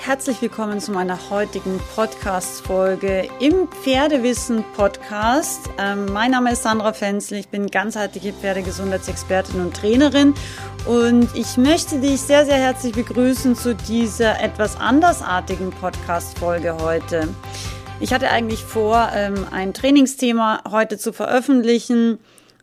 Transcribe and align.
Herzlich 0.00 0.40
willkommen 0.40 0.80
zu 0.80 0.92
meiner 0.92 1.18
heutigen 1.28 1.78
Podcast-Folge 1.94 3.28
im 3.40 3.68
Pferdewissen-Podcast. 3.68 5.68
Ähm, 5.76 6.06
mein 6.12 6.30
Name 6.30 6.52
ist 6.52 6.62
Sandra 6.62 6.92
Fenzel, 6.92 7.38
ich 7.38 7.48
bin 7.48 7.66
ganzheitliche 7.66 8.32
Pferdegesundheitsexpertin 8.32 9.60
und 9.60 9.76
Trainerin 9.76 10.34
und 10.86 11.28
ich 11.34 11.58
möchte 11.58 11.98
dich 11.98 12.20
sehr, 12.20 12.46
sehr 12.46 12.56
herzlich 12.56 12.94
begrüßen 12.94 13.56
zu 13.56 13.74
dieser 13.74 14.40
etwas 14.40 14.80
andersartigen 14.80 15.70
Podcast-Folge 15.70 16.76
heute. 16.80 17.28
Ich 18.00 18.12
hatte 18.12 18.30
eigentlich 18.30 18.62
vor, 18.62 19.10
ähm, 19.12 19.46
ein 19.50 19.74
Trainingsthema 19.74 20.62
heute 20.70 20.96
zu 20.96 21.12
veröffentlichen, 21.12 22.18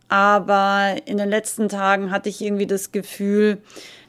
aber 0.09 0.95
in 1.05 1.17
den 1.17 1.29
letzten 1.29 1.69
Tagen 1.69 2.11
hatte 2.11 2.29
ich 2.29 2.41
irgendwie 2.41 2.67
das 2.67 2.91
Gefühl, 2.91 3.59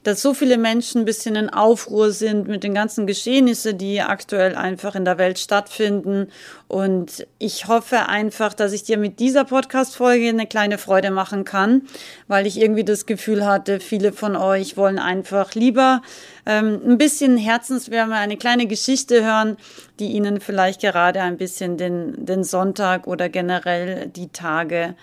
dass 0.06 0.22
so 0.22 0.34
viele 0.34 0.56
Menschen 0.56 1.02
ein 1.02 1.04
bisschen 1.04 1.34
in 1.34 1.50
Aufruhr 1.50 2.12
sind 2.12 2.46
mit 2.46 2.62
den 2.62 2.74
ganzen 2.74 3.08
Geschehnissen, 3.08 3.76
die 3.76 4.00
aktuell 4.00 4.54
einfach 4.54 4.94
in 4.94 5.04
der 5.04 5.18
Welt 5.18 5.36
stattfinden. 5.40 6.28
Und 6.68 7.26
ich 7.40 7.66
hoffe 7.66 8.08
einfach, 8.08 8.54
dass 8.54 8.72
ich 8.72 8.84
dir 8.84 8.98
mit 8.98 9.18
dieser 9.18 9.44
Podcast-Folge 9.44 10.28
eine 10.28 10.46
kleine 10.46 10.78
Freude 10.78 11.10
machen 11.10 11.44
kann, 11.44 11.82
weil 12.28 12.46
ich 12.46 12.60
irgendwie 12.60 12.84
das 12.84 13.06
Gefühl 13.06 13.44
hatte, 13.44 13.80
viele 13.80 14.12
von 14.12 14.36
euch 14.36 14.76
wollen 14.76 15.00
einfach 15.00 15.54
lieber 15.54 16.02
ähm, 16.46 16.80
ein 16.86 16.98
bisschen 16.98 17.36
Herzenswärme, 17.36 18.14
eine 18.14 18.36
kleine 18.36 18.68
Geschichte 18.68 19.24
hören, 19.24 19.56
die 19.98 20.12
ihnen 20.12 20.40
vielleicht 20.40 20.82
gerade 20.82 21.20
ein 21.22 21.36
bisschen 21.36 21.78
den, 21.78 22.24
den 22.24 22.44
Sonntag 22.44 23.08
oder 23.08 23.28
generell 23.28 24.06
die 24.06 24.28
Tage 24.28 24.94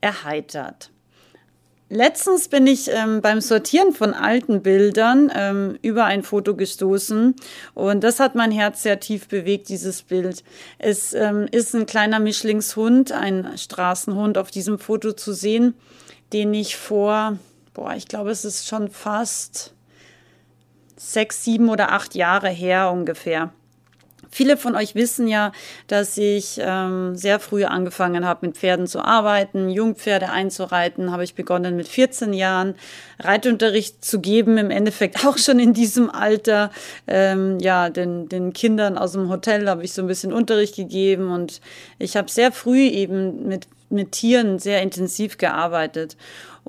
erheitert. 0.00 0.90
Letztens 1.90 2.48
bin 2.48 2.66
ich 2.66 2.90
ähm, 2.90 3.22
beim 3.22 3.40
Sortieren 3.40 3.94
von 3.94 4.12
alten 4.12 4.62
Bildern 4.62 5.32
ähm, 5.34 5.78
über 5.80 6.04
ein 6.04 6.22
Foto 6.22 6.54
gestoßen 6.54 7.34
und 7.72 8.04
das 8.04 8.20
hat 8.20 8.34
mein 8.34 8.50
Herz 8.50 8.82
sehr 8.82 9.00
tief 9.00 9.26
bewegt, 9.28 9.70
dieses 9.70 10.02
Bild. 10.02 10.44
Es 10.78 11.14
ähm, 11.14 11.48
ist 11.50 11.74
ein 11.74 11.86
kleiner 11.86 12.20
Mischlingshund, 12.20 13.12
ein 13.12 13.56
Straßenhund 13.56 14.36
auf 14.36 14.50
diesem 14.50 14.78
Foto 14.78 15.12
zu 15.12 15.32
sehen, 15.32 15.74
den 16.34 16.52
ich 16.52 16.76
vor, 16.76 17.38
boah, 17.72 17.94
ich 17.94 18.06
glaube, 18.06 18.32
es 18.32 18.44
ist 18.44 18.68
schon 18.68 18.90
fast 18.90 19.72
sechs, 20.98 21.42
sieben 21.42 21.70
oder 21.70 21.92
acht 21.92 22.14
Jahre 22.14 22.50
her 22.50 22.90
ungefähr 22.92 23.50
Viele 24.30 24.56
von 24.56 24.74
euch 24.74 24.94
wissen 24.94 25.28
ja, 25.28 25.52
dass 25.86 26.16
ich 26.18 26.58
ähm, 26.60 27.16
sehr 27.16 27.40
früh 27.40 27.64
angefangen 27.64 28.24
habe, 28.26 28.46
mit 28.46 28.56
Pferden 28.56 28.86
zu 28.86 29.00
arbeiten, 29.00 29.68
Jungpferde 29.68 30.30
einzureiten. 30.30 31.10
Habe 31.12 31.24
ich 31.24 31.34
begonnen 31.34 31.76
mit 31.76 31.88
14 31.88 32.32
Jahren 32.32 32.74
Reitunterricht 33.18 34.04
zu 34.04 34.20
geben, 34.20 34.58
im 34.58 34.70
Endeffekt 34.70 35.24
auch 35.26 35.38
schon 35.38 35.58
in 35.58 35.72
diesem 35.72 36.10
Alter. 36.10 36.70
Ähm, 37.06 37.58
ja, 37.60 37.90
den, 37.90 38.28
den 38.28 38.52
Kindern 38.52 38.98
aus 38.98 39.12
dem 39.12 39.28
Hotel 39.28 39.68
habe 39.68 39.84
ich 39.84 39.92
so 39.92 40.02
ein 40.02 40.08
bisschen 40.08 40.32
Unterricht 40.32 40.76
gegeben 40.76 41.30
und 41.30 41.60
ich 41.98 42.16
habe 42.16 42.30
sehr 42.30 42.52
früh 42.52 42.86
eben 42.86 43.48
mit 43.48 43.66
mit 43.90 44.12
Tieren 44.12 44.58
sehr 44.58 44.82
intensiv 44.82 45.38
gearbeitet. 45.38 46.16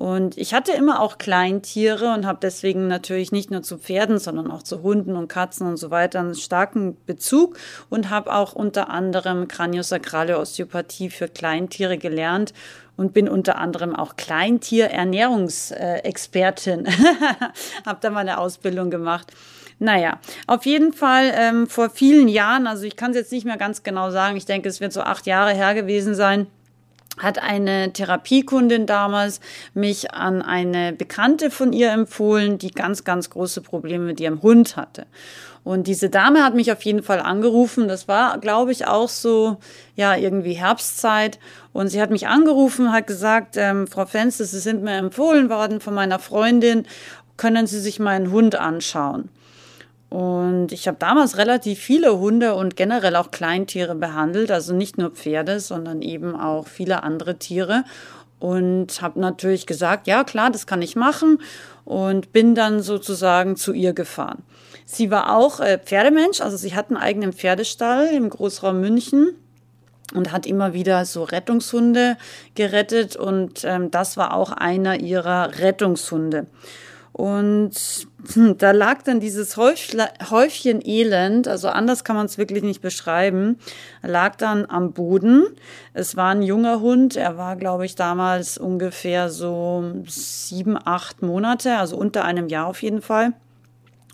Und 0.00 0.36
ich 0.38 0.54
hatte 0.54 0.72
immer 0.72 1.02
auch 1.02 1.18
Kleintiere 1.18 2.14
und 2.14 2.24
habe 2.24 2.38
deswegen 2.40 2.88
natürlich 2.88 3.32
nicht 3.32 3.50
nur 3.50 3.62
zu 3.62 3.76
Pferden, 3.76 4.18
sondern 4.18 4.50
auch 4.50 4.62
zu 4.62 4.80
Hunden 4.80 5.14
und 5.14 5.28
Katzen 5.28 5.66
und 5.66 5.76
so 5.76 5.90
weiter 5.90 6.20
einen 6.20 6.34
starken 6.34 6.96
Bezug 7.04 7.58
und 7.90 8.08
habe 8.08 8.32
auch 8.32 8.54
unter 8.54 8.88
anderem 8.88 9.46
Kraniosakrale 9.46 10.38
Osteopathie 10.38 11.10
für 11.10 11.28
Kleintiere 11.28 11.98
gelernt 11.98 12.54
und 12.96 13.12
bin 13.12 13.28
unter 13.28 13.58
anderem 13.58 13.94
auch 13.94 14.16
Kleintierernährungsexpertin. 14.16 16.86
habe 17.84 17.98
da 18.00 18.08
meine 18.08 18.38
Ausbildung 18.38 18.88
gemacht. 18.88 19.30
Naja, 19.78 20.18
auf 20.46 20.64
jeden 20.64 20.94
Fall 20.94 21.30
ähm, 21.34 21.66
vor 21.66 21.90
vielen 21.90 22.28
Jahren, 22.28 22.66
also 22.66 22.84
ich 22.84 22.96
kann 22.96 23.10
es 23.10 23.18
jetzt 23.18 23.32
nicht 23.32 23.44
mehr 23.44 23.58
ganz 23.58 23.82
genau 23.82 24.10
sagen, 24.10 24.38
ich 24.38 24.46
denke, 24.46 24.70
es 24.70 24.80
wird 24.80 24.94
so 24.94 25.02
acht 25.02 25.26
Jahre 25.26 25.52
her 25.52 25.74
gewesen 25.74 26.14
sein, 26.14 26.46
hat 27.22 27.38
eine 27.38 27.92
Therapiekundin 27.92 28.86
damals 28.86 29.40
mich 29.74 30.12
an 30.12 30.42
eine 30.42 30.92
Bekannte 30.92 31.50
von 31.50 31.72
ihr 31.72 31.92
empfohlen, 31.92 32.58
die 32.58 32.70
ganz, 32.70 33.04
ganz 33.04 33.30
große 33.30 33.60
Probleme 33.60 34.04
mit 34.04 34.20
ihrem 34.20 34.42
Hund 34.42 34.76
hatte. 34.76 35.06
Und 35.62 35.86
diese 35.86 36.08
Dame 36.08 36.42
hat 36.42 36.54
mich 36.54 36.72
auf 36.72 36.82
jeden 36.82 37.02
Fall 37.02 37.20
angerufen. 37.20 37.86
Das 37.86 38.08
war, 38.08 38.38
glaube 38.38 38.72
ich, 38.72 38.86
auch 38.86 39.08
so, 39.08 39.58
ja, 39.94 40.16
irgendwie 40.16 40.54
Herbstzeit. 40.54 41.38
Und 41.72 41.88
sie 41.88 42.00
hat 42.00 42.10
mich 42.10 42.28
angerufen, 42.28 42.92
hat 42.92 43.06
gesagt, 43.06 43.56
ähm, 43.58 43.86
Frau 43.86 44.06
Fenster, 44.06 44.44
Sie 44.44 44.58
sind 44.58 44.82
mir 44.82 44.96
empfohlen 44.96 45.50
worden 45.50 45.80
von 45.80 45.94
meiner 45.94 46.18
Freundin. 46.18 46.86
Können 47.36 47.66
Sie 47.66 47.80
sich 47.80 48.00
meinen 48.00 48.30
Hund 48.30 48.56
anschauen? 48.56 49.28
Und 50.10 50.72
ich 50.72 50.88
habe 50.88 50.98
damals 50.98 51.38
relativ 51.38 51.78
viele 51.78 52.18
Hunde 52.18 52.54
und 52.54 52.74
generell 52.76 53.14
auch 53.14 53.30
Kleintiere 53.30 53.94
behandelt, 53.94 54.50
also 54.50 54.74
nicht 54.74 54.98
nur 54.98 55.10
Pferde, 55.10 55.60
sondern 55.60 56.02
eben 56.02 56.34
auch 56.34 56.66
viele 56.66 57.04
andere 57.04 57.38
Tiere. 57.38 57.84
Und 58.40 59.00
habe 59.02 59.20
natürlich 59.20 59.66
gesagt, 59.66 60.06
ja 60.08 60.24
klar, 60.24 60.50
das 60.50 60.66
kann 60.66 60.82
ich 60.82 60.96
machen 60.96 61.38
und 61.84 62.32
bin 62.32 62.54
dann 62.54 62.80
sozusagen 62.80 63.54
zu 63.54 63.72
ihr 63.72 63.92
gefahren. 63.92 64.42
Sie 64.84 65.10
war 65.10 65.36
auch 65.36 65.60
äh, 65.60 65.78
Pferdemensch, 65.78 66.40
also 66.40 66.56
sie 66.56 66.74
hat 66.74 66.88
einen 66.88 66.96
eigenen 66.96 67.32
Pferdestall 67.32 68.08
im 68.08 68.30
Großraum 68.30 68.80
München 68.80 69.34
und 70.14 70.32
hat 70.32 70.46
immer 70.46 70.72
wieder 70.72 71.04
so 71.04 71.22
Rettungshunde 71.22 72.16
gerettet 72.54 73.14
und 73.14 73.62
ähm, 73.64 73.90
das 73.90 74.16
war 74.16 74.34
auch 74.34 74.50
einer 74.50 74.98
ihrer 74.98 75.58
Rettungshunde. 75.58 76.46
Und 77.12 77.72
hm, 78.34 78.56
da 78.58 78.70
lag 78.70 79.02
dann 79.02 79.20
dieses 79.20 79.56
Häufchen 79.56 80.80
Elend, 80.86 81.48
also 81.48 81.68
anders 81.68 82.04
kann 82.04 82.16
man 82.16 82.26
es 82.26 82.38
wirklich 82.38 82.62
nicht 82.62 82.80
beschreiben, 82.80 83.58
lag 84.02 84.36
dann 84.36 84.66
am 84.66 84.92
Boden. 84.92 85.46
Es 85.92 86.16
war 86.16 86.30
ein 86.30 86.42
junger 86.42 86.80
Hund, 86.80 87.16
er 87.16 87.36
war, 87.36 87.56
glaube 87.56 87.84
ich, 87.84 87.96
damals 87.96 88.58
ungefähr 88.58 89.28
so 89.28 90.02
sieben, 90.06 90.78
acht 90.82 91.22
Monate, 91.22 91.76
also 91.76 91.96
unter 91.96 92.24
einem 92.24 92.48
Jahr 92.48 92.66
auf 92.66 92.82
jeden 92.82 93.02
Fall. 93.02 93.32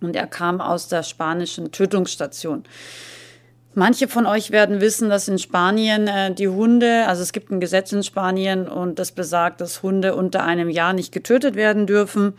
Und 0.01 0.17
er 0.17 0.27
kam 0.27 0.61
aus 0.61 0.89
der 0.89 1.03
spanischen 1.03 1.73
Tötungsstation. 1.73 2.65
Manche 3.79 4.09
von 4.09 4.25
euch 4.25 4.53
werden 4.53 4.81
wissen, 4.81 5.11
dass 5.11 5.29
in 5.29 5.39
Spanien 5.39 6.09
äh, 6.09 6.33
die 6.33 6.49
Hunde, 6.49 7.05
also 7.09 7.23
es 7.23 7.33
gibt 7.33 7.51
ein 7.51 7.61
Gesetz 7.61 7.93
in 7.93 8.03
Spanien 8.03 8.69
und 8.69 8.99
das 8.99 9.13
besagt, 9.13 9.61
dass 9.61 9.83
Hunde 9.83 10.15
unter 10.15 10.45
einem 10.45 10.71
Jahr 10.71 10.95
nicht 10.95 11.13
getötet 11.13 11.57
werden 11.57 11.87
dürfen. 11.87 12.33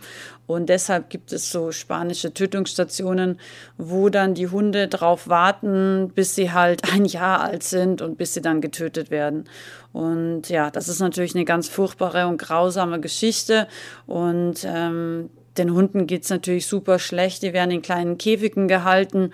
Und 0.48 0.68
deshalb 0.68 1.10
gibt 1.10 1.32
es 1.32 1.52
so 1.52 1.70
spanische 1.70 2.34
Tötungsstationen, 2.34 3.38
wo 3.76 4.08
dann 4.08 4.34
die 4.34 4.48
Hunde 4.48 4.88
drauf 4.88 5.28
warten, 5.28 6.10
bis 6.12 6.34
sie 6.34 6.50
halt 6.50 6.82
ein 6.92 7.04
Jahr 7.04 7.42
alt 7.42 7.62
sind 7.62 8.02
und 8.02 8.18
bis 8.18 8.34
sie 8.34 8.42
dann 8.42 8.60
getötet 8.60 9.12
werden. 9.12 9.44
Und 9.92 10.48
ja, 10.48 10.72
das 10.72 10.88
ist 10.88 10.98
natürlich 10.98 11.36
eine 11.36 11.44
ganz 11.44 11.68
furchtbare 11.68 12.26
und 12.26 12.38
grausame 12.38 12.98
Geschichte. 12.98 13.68
Und 14.08 14.66
ähm, 14.66 15.30
den 15.56 15.72
Hunden 15.72 16.08
geht's 16.08 16.30
natürlich 16.30 16.66
super 16.66 16.98
schlecht. 16.98 17.44
Die 17.44 17.52
werden 17.52 17.70
in 17.70 17.82
kleinen 17.82 18.18
Käfigen 18.18 18.66
gehalten. 18.66 19.30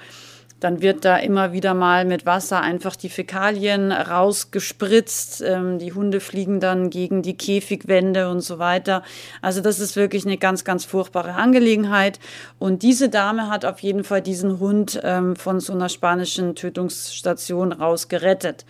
Dann 0.65 0.81
wird 0.81 1.05
da 1.05 1.19
immer 1.19 1.53
wieder 1.53 1.75
mal 1.75 2.07
mit 2.07 2.25
Wasser 2.25 2.63
einfach 2.63 2.97
die 2.97 3.11
Fäkalien 3.11 3.93
rausgespritzt. 3.93 5.45
Ähm, 5.47 5.79
die 5.79 5.93
Hunde 5.93 6.21
fliegen 6.21 6.59
dann 6.59 6.89
gegen 6.89 7.21
die 7.21 7.37
Käfigwände 7.37 8.31
und 8.31 8.41
so 8.41 8.59
weiter. 8.59 9.03
Also 9.43 9.61
das 9.61 9.79
ist 9.79 9.95
wirklich 9.95 10.25
eine 10.25 10.39
ganz, 10.39 10.65
ganz 10.65 10.87
furchtbare 10.87 11.35
Angelegenheit. 11.35 12.19
Und 12.59 12.83
diese 12.83 13.11
Dame 13.11 13.51
hat 13.51 13.67
auf 13.67 13.81
jeden 13.81 14.05
Fall 14.05 14.23
diesen 14.23 14.59
Hund 14.59 14.99
ähm, 15.05 15.37
von 15.37 15.61
so 15.61 15.75
einer 15.75 15.91
spanischen 15.91 16.55
Tötungsstation 16.55 17.71
rausgerettet. 17.71 18.65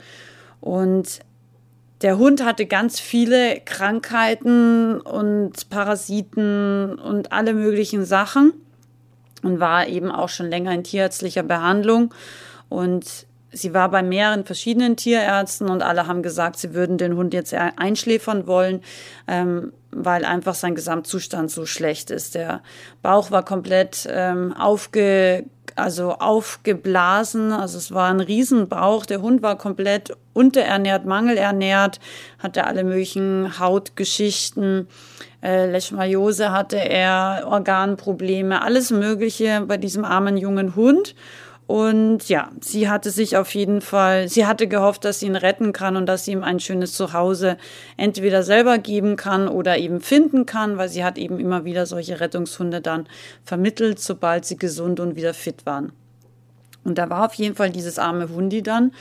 Und 0.61 1.21
der 2.03 2.19
Hund 2.19 2.45
hatte 2.45 2.67
ganz 2.67 2.99
viele 2.99 3.61
Krankheiten 3.65 5.01
und 5.01 5.71
Parasiten 5.71 6.99
und 6.99 7.31
alle 7.31 7.55
möglichen 7.55 8.05
Sachen 8.05 8.53
und 9.45 9.61
war 9.61 9.87
eben 9.87 10.11
auch 10.11 10.29
schon 10.29 10.49
länger 10.51 10.73
in 10.73 10.85
tierärztlicher 10.85 11.43
Behandlung. 11.43 12.13
Und 12.69 13.27
sie 13.53 13.73
war 13.73 13.91
bei 13.91 14.03
mehreren 14.03 14.45
verschiedenen 14.45 14.97
Tierärzten 14.97 15.71
und 15.71 15.83
alle 15.83 16.07
haben 16.07 16.23
gesagt, 16.23 16.59
sie 16.59 16.75
würden 16.75 16.99
den 16.99 17.17
Hund 17.17 17.35
jetzt 17.35 17.55
einschläfern 17.55 18.47
wollen, 18.47 18.83
ähm, 19.29 19.73
weil 19.91 20.25
einfach 20.25 20.55
sein 20.55 20.75
Gesamtzustand 20.75 21.51
so 21.51 21.67
schlecht 21.67 22.11
ist. 22.11 22.35
Der 22.35 22.63
Bauch 23.03 23.31
war 23.31 23.45
komplett 23.45 24.09
ähm, 24.11 24.53
aufge, 24.53 25.45
also 25.77 26.13
aufgeblasen, 26.13 27.53
also 27.53 27.79
es 27.79 27.93
war 27.93 28.11
ein 28.11 28.21
Riesenbauch. 28.21 29.07
Der 29.07 29.23
Hund 29.23 29.43
war 29.43 29.57
komplett 29.57 30.17
unterernährt, 30.35 31.07
mangelernährt, 31.07 32.01
hatte 32.39 32.65
alle 32.65 32.85
möglichen 32.85 33.59
Hautgeschichten 33.59 34.89
äh, 35.45 35.71
Leishmaniose 35.71 36.53
hatte 36.53 36.79
er, 36.79 37.45
Organprobleme, 37.47 38.63
alles 38.63 38.91
Mögliche 38.91 39.63
bei 39.69 39.77
diesem 39.77 40.05
armen 40.05 40.39
jungen 40.39 40.75
Hund. 40.75 41.15
Und 41.67 42.29
ja, 42.29 42.51
sie 42.61 42.89
hatte 42.91 43.11
sich 43.11 43.37
auf 43.37 43.55
jeden 43.55 43.81
Fall, 43.81 44.29
sie 44.29 44.47
hatte 44.47 44.69
gehofft, 44.69 45.05
dass 45.05 45.21
sie 45.21 45.27
ihn 45.27 45.37
retten 45.37 45.73
kann 45.73 45.97
und 45.97 46.07
dass 46.07 46.25
sie 46.25 46.33
ihm 46.33 46.43
ein 46.43 46.61
schönes 46.61 46.95
Zuhause 46.95 47.57
entweder 47.97 48.43
selber 48.43 48.79
geben 48.79 49.17
kann 49.17 49.49
oder 49.49 49.79
eben 49.79 50.01
finden 50.01 50.45
kann, 50.45 50.77
weil 50.77 50.91
sie 50.91 51.05
hat 51.05 51.17
eben 51.17 51.39
immer 51.39 51.65
wieder 51.65 51.87
solche 51.87 52.21
Rettungshunde 52.21 52.83
dann 52.83 53.07
vermittelt, 53.45 53.99
sobald 53.99 54.45
sie 54.45 54.57
gesund 54.57 55.01
und 55.01 55.17
wieder 55.17 55.33
fit 55.33 55.65
waren. 55.65 55.93
Und 56.85 56.99
da 56.99 57.09
war 57.09 57.25
auf 57.25 57.35
jeden 57.35 57.55
Fall 57.55 57.71
dieses 57.71 57.99
arme 57.99 58.29
Hundi 58.29 58.63
dann 58.63 58.93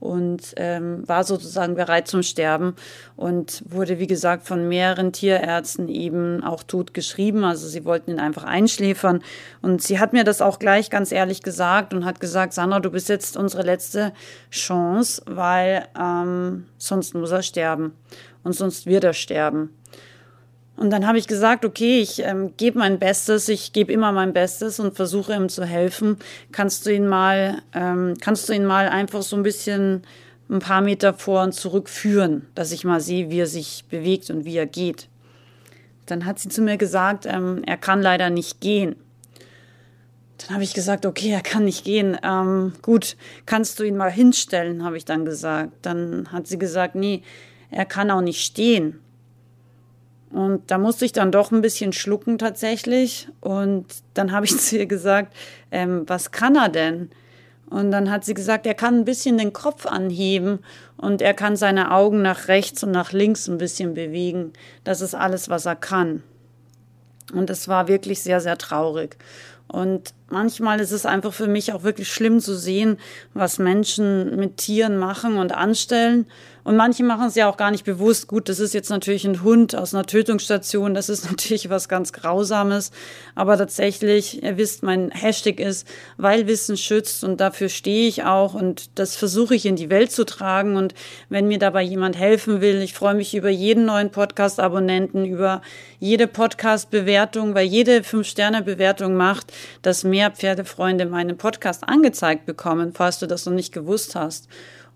und 0.00 0.54
ähm, 0.56 1.06
war 1.06 1.24
sozusagen 1.24 1.74
bereit 1.74 2.08
zum 2.08 2.22
Sterben 2.22 2.74
und 3.16 3.62
wurde, 3.68 3.98
wie 3.98 4.06
gesagt, 4.06 4.46
von 4.46 4.66
mehreren 4.66 5.12
Tierärzten 5.12 5.88
eben 5.88 6.42
auch 6.42 6.62
tot 6.62 6.94
geschrieben. 6.94 7.44
Also 7.44 7.68
sie 7.68 7.84
wollten 7.84 8.12
ihn 8.12 8.18
einfach 8.18 8.44
einschläfern. 8.44 9.22
Und 9.60 9.82
sie 9.82 10.00
hat 10.00 10.14
mir 10.14 10.24
das 10.24 10.40
auch 10.40 10.58
gleich 10.58 10.90
ganz 10.90 11.12
ehrlich 11.12 11.42
gesagt 11.42 11.92
und 11.92 12.06
hat 12.06 12.18
gesagt, 12.18 12.54
Sandra, 12.54 12.80
du 12.80 12.90
bist 12.90 13.10
jetzt 13.10 13.36
unsere 13.36 13.62
letzte 13.62 14.12
Chance, 14.50 15.22
weil 15.26 15.86
ähm, 15.98 16.66
sonst 16.78 17.14
muss 17.14 17.30
er 17.30 17.42
sterben 17.42 17.92
und 18.42 18.54
sonst 18.54 18.86
wird 18.86 19.04
er 19.04 19.12
sterben. 19.12 19.70
Und 20.80 20.88
dann 20.88 21.06
habe 21.06 21.18
ich 21.18 21.28
gesagt, 21.28 21.66
okay, 21.66 22.00
ich 22.00 22.20
ähm, 22.20 22.54
gebe 22.56 22.78
mein 22.78 22.98
Bestes, 22.98 23.50
ich 23.50 23.74
gebe 23.74 23.92
immer 23.92 24.12
mein 24.12 24.32
Bestes 24.32 24.80
und 24.80 24.96
versuche 24.96 25.34
ihm 25.34 25.50
zu 25.50 25.66
helfen. 25.66 26.16
Kannst 26.52 26.86
du 26.86 26.90
ihn 26.90 27.06
mal, 27.06 27.60
ähm, 27.74 28.14
kannst 28.18 28.48
du 28.48 28.54
ihn 28.54 28.64
mal 28.64 28.88
einfach 28.88 29.20
so 29.20 29.36
ein 29.36 29.42
bisschen 29.42 30.04
ein 30.48 30.60
paar 30.60 30.80
Meter 30.80 31.12
vor 31.12 31.42
und 31.42 31.52
zurück 31.52 31.90
führen, 31.90 32.46
dass 32.54 32.72
ich 32.72 32.84
mal 32.84 32.98
sehe, 33.02 33.28
wie 33.28 33.40
er 33.40 33.46
sich 33.46 33.84
bewegt 33.90 34.30
und 34.30 34.46
wie 34.46 34.56
er 34.56 34.64
geht. 34.64 35.08
Dann 36.06 36.24
hat 36.24 36.38
sie 36.38 36.48
zu 36.48 36.62
mir 36.62 36.78
gesagt, 36.78 37.26
ähm, 37.26 37.62
er 37.66 37.76
kann 37.76 38.00
leider 38.00 38.30
nicht 38.30 38.62
gehen. 38.62 38.96
Dann 40.38 40.54
habe 40.54 40.64
ich 40.64 40.72
gesagt, 40.72 41.04
okay, 41.04 41.28
er 41.28 41.42
kann 41.42 41.66
nicht 41.66 41.84
gehen. 41.84 42.16
Ähm, 42.22 42.72
gut, 42.80 43.18
kannst 43.44 43.78
du 43.78 43.82
ihn 43.82 43.98
mal 43.98 44.10
hinstellen, 44.10 44.82
habe 44.82 44.96
ich 44.96 45.04
dann 45.04 45.26
gesagt. 45.26 45.72
Dann 45.82 46.32
hat 46.32 46.46
sie 46.46 46.58
gesagt, 46.58 46.94
nee, 46.94 47.22
er 47.70 47.84
kann 47.84 48.10
auch 48.10 48.22
nicht 48.22 48.42
stehen. 48.42 48.98
Und 50.30 50.70
da 50.70 50.78
musste 50.78 51.04
ich 51.04 51.12
dann 51.12 51.32
doch 51.32 51.50
ein 51.50 51.60
bisschen 51.60 51.92
schlucken 51.92 52.38
tatsächlich. 52.38 53.28
Und 53.40 53.86
dann 54.14 54.32
habe 54.32 54.46
ich 54.46 54.56
zu 54.58 54.78
ihr 54.78 54.86
gesagt, 54.86 55.34
ähm, 55.70 56.04
was 56.06 56.30
kann 56.30 56.56
er 56.56 56.68
denn? 56.68 57.10
Und 57.68 57.92
dann 57.92 58.10
hat 58.10 58.24
sie 58.24 58.34
gesagt, 58.34 58.66
er 58.66 58.74
kann 58.74 58.96
ein 58.96 59.04
bisschen 59.04 59.38
den 59.38 59.52
Kopf 59.52 59.86
anheben 59.86 60.58
und 60.96 61.22
er 61.22 61.34
kann 61.34 61.54
seine 61.54 61.92
Augen 61.92 62.20
nach 62.20 62.48
rechts 62.48 62.82
und 62.82 62.90
nach 62.90 63.12
links 63.12 63.46
ein 63.46 63.58
bisschen 63.58 63.94
bewegen. 63.94 64.52
Das 64.82 65.00
ist 65.00 65.14
alles, 65.14 65.48
was 65.48 65.66
er 65.66 65.76
kann. 65.76 66.24
Und 67.32 67.48
es 67.48 67.68
war 67.68 67.86
wirklich 67.86 68.22
sehr, 68.22 68.40
sehr 68.40 68.58
traurig. 68.58 69.16
Und 69.68 70.14
manchmal 70.28 70.80
ist 70.80 70.90
es 70.90 71.06
einfach 71.06 71.32
für 71.32 71.46
mich 71.46 71.72
auch 71.72 71.84
wirklich 71.84 72.12
schlimm 72.12 72.40
zu 72.40 72.56
sehen, 72.56 72.98
was 73.34 73.60
Menschen 73.60 74.34
mit 74.34 74.56
Tieren 74.56 74.96
machen 74.96 75.36
und 75.36 75.52
anstellen. 75.52 76.26
Und 76.64 76.76
manche 76.76 77.02
machen 77.02 77.26
es 77.26 77.34
ja 77.34 77.48
auch 77.48 77.56
gar 77.56 77.70
nicht 77.70 77.84
bewusst. 77.84 78.28
Gut, 78.28 78.48
das 78.48 78.60
ist 78.60 78.74
jetzt 78.74 78.90
natürlich 78.90 79.24
ein 79.24 79.42
Hund 79.42 79.74
aus 79.74 79.94
einer 79.94 80.04
Tötungsstation. 80.04 80.94
Das 80.94 81.08
ist 81.08 81.24
natürlich 81.30 81.70
was 81.70 81.88
ganz 81.88 82.12
Grausames. 82.12 82.90
Aber 83.34 83.56
tatsächlich, 83.56 84.42
ihr 84.42 84.56
wisst, 84.56 84.82
mein 84.82 85.10
Hashtag 85.10 85.60
ist, 85.60 85.86
weil 86.16 86.46
Wissen 86.46 86.76
schützt. 86.76 87.24
Und 87.24 87.40
dafür 87.40 87.68
stehe 87.68 88.08
ich 88.08 88.24
auch. 88.24 88.54
Und 88.54 88.98
das 88.98 89.16
versuche 89.16 89.54
ich 89.54 89.66
in 89.66 89.76
die 89.76 89.90
Welt 89.90 90.12
zu 90.12 90.24
tragen. 90.24 90.76
Und 90.76 90.94
wenn 91.28 91.48
mir 91.48 91.58
dabei 91.58 91.82
jemand 91.82 92.18
helfen 92.18 92.60
will, 92.60 92.82
ich 92.82 92.94
freue 92.94 93.14
mich 93.14 93.34
über 93.34 93.50
jeden 93.50 93.86
neuen 93.86 94.10
Podcast-Abonnenten, 94.10 95.24
über 95.24 95.62
jede 95.98 96.26
Podcast-Bewertung, 96.26 97.54
weil 97.54 97.66
jede 97.66 98.02
Fünf-Sterne-Bewertung 98.02 99.14
macht, 99.14 99.52
dass 99.82 100.04
mehr 100.04 100.30
Pferdefreunde 100.30 101.06
meinen 101.06 101.36
Podcast 101.36 101.84
angezeigt 101.86 102.46
bekommen, 102.46 102.92
falls 102.94 103.18
du 103.18 103.26
das 103.26 103.46
noch 103.46 103.52
nicht 103.52 103.72
gewusst 103.72 104.14
hast. 104.14 104.48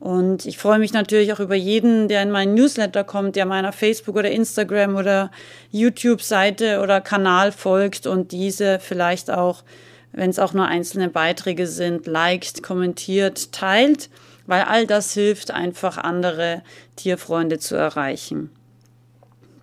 Und 0.05 0.45
ich 0.45 0.59
freue 0.59 0.79
mich 0.79 0.93
natürlich 0.93 1.33
auch 1.33 1.41
über 1.41 1.55
jeden, 1.55 2.09
der 2.09 2.23
in 2.23 2.31
meinen 2.31 2.53
Newsletter 2.53 3.05
kommt, 3.05 3.37
der 3.37 3.47
meiner 3.47 3.73
Facebook 3.73 4.17
oder 4.17 4.31
Instagram 4.31 4.97
oder 4.97 5.31
YouTube-Seite 5.71 6.83
oder 6.83 7.01
Kanal 7.01 7.53
folgt 7.53 8.07
und 8.07 8.31
diese 8.31 8.81
vielleicht 8.81 9.31
auch, 9.31 9.65
wenn 10.13 10.29
es 10.29 10.39
auch 10.39 10.53
nur 10.53 10.67
einzelne 10.67 11.09
Beiträge 11.09 11.67
sind, 11.67 12.07
liked, 12.07 12.63
kommentiert, 12.63 13.51
teilt, 13.53 14.11
weil 14.47 14.65
all 14.65 14.87
das 14.87 15.15
hilft 15.15 15.53
einfach 15.53 15.97
andere 15.97 16.63
Tierfreunde 16.97 17.59
zu 17.59 17.75
erreichen. 17.75 18.51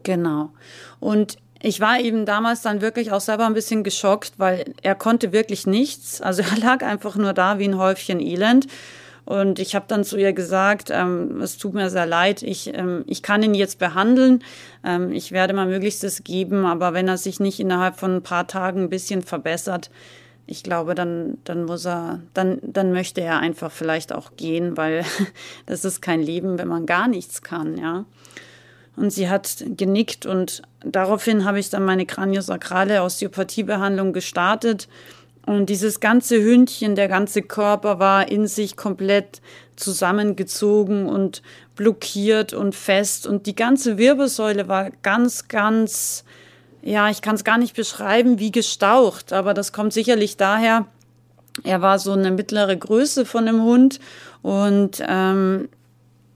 Genau. 0.01 0.49
Und 0.99 1.37
ich 1.61 1.81
war 1.81 1.99
eben 1.99 2.25
damals 2.25 2.63
dann 2.63 2.81
wirklich 2.81 3.11
auch 3.11 3.21
selber 3.21 3.45
ein 3.45 3.53
bisschen 3.53 3.83
geschockt, 3.83 4.33
weil 4.37 4.73
er 4.81 4.95
konnte 4.95 5.33
wirklich 5.33 5.67
nichts. 5.67 6.19
Also 6.19 6.41
er 6.41 6.57
lag 6.63 6.81
einfach 6.83 7.15
nur 7.15 7.33
da 7.33 7.59
wie 7.59 7.67
ein 7.67 7.77
Häufchen 7.77 8.19
Elend. 8.19 8.65
Und 9.25 9.59
ich 9.59 9.75
habe 9.75 9.85
dann 9.87 10.03
zu 10.03 10.17
ihr 10.17 10.33
gesagt, 10.33 10.89
ähm, 10.91 11.41
es 11.41 11.57
tut 11.57 11.73
mir 11.73 11.89
sehr 11.89 12.05
leid, 12.05 12.41
ich, 12.41 12.73
ähm, 12.73 13.03
ich 13.07 13.21
kann 13.21 13.43
ihn 13.43 13.53
jetzt 13.53 13.79
behandeln, 13.79 14.43
ähm, 14.83 15.11
ich 15.11 15.31
werde 15.31 15.53
mal 15.53 15.67
Möglichstes 15.67 16.23
geben, 16.23 16.65
aber 16.65 16.93
wenn 16.93 17.07
er 17.07 17.17
sich 17.17 17.39
nicht 17.39 17.59
innerhalb 17.59 17.97
von 17.99 18.15
ein 18.15 18.23
paar 18.23 18.47
Tagen 18.47 18.83
ein 18.83 18.89
bisschen 18.89 19.21
verbessert, 19.21 19.91
ich 20.47 20.63
glaube, 20.63 20.95
dann, 20.95 21.37
dann 21.43 21.63
muss 21.63 21.85
er, 21.85 22.19
dann, 22.33 22.59
dann 22.61 22.91
möchte 22.91 23.21
er 23.21 23.39
einfach 23.39 23.71
vielleicht 23.71 24.11
auch 24.11 24.35
gehen, 24.35 24.75
weil 24.75 25.05
das 25.65 25.85
ist 25.85 26.01
kein 26.01 26.21
Leben, 26.21 26.57
wenn 26.57 26.67
man 26.67 26.85
gar 26.85 27.07
nichts 27.07 27.41
kann, 27.41 27.77
ja. 27.77 28.05
Und 28.97 29.11
sie 29.11 29.29
hat 29.29 29.63
genickt 29.77 30.25
und 30.25 30.61
daraufhin 30.83 31.45
habe 31.45 31.59
ich 31.59 31.69
dann 31.69 31.85
meine 31.85 32.05
kraniosakrale 32.05 33.01
Osteopathiebehandlung 33.03 34.11
gestartet. 34.11 34.89
Und 35.45 35.69
dieses 35.69 35.99
ganze 35.99 36.41
Hündchen, 36.41 36.95
der 36.95 37.07
ganze 37.07 37.41
Körper 37.41 37.99
war 37.99 38.29
in 38.29 38.47
sich 38.47 38.77
komplett 38.77 39.41
zusammengezogen 39.75 41.07
und 41.07 41.41
blockiert 41.75 42.53
und 42.53 42.75
fest. 42.75 43.25
Und 43.25 43.47
die 43.47 43.55
ganze 43.55 43.97
Wirbelsäule 43.97 44.67
war 44.67 44.91
ganz, 45.01 45.47
ganz, 45.47 46.23
ja, 46.83 47.09
ich 47.09 47.21
kann 47.21 47.35
es 47.35 47.43
gar 47.43 47.57
nicht 47.57 47.75
beschreiben, 47.75 48.37
wie 48.37 48.51
gestaucht. 48.51 49.33
Aber 49.33 49.53
das 49.53 49.73
kommt 49.73 49.93
sicherlich 49.93 50.37
daher, 50.37 50.85
er 51.63 51.81
war 51.81 51.99
so 51.99 52.13
eine 52.13 52.31
mittlere 52.31 52.77
Größe 52.77 53.25
von 53.25 53.45
dem 53.45 53.61
Hund 53.61 53.99
und 54.41 55.03
ähm, 55.05 55.69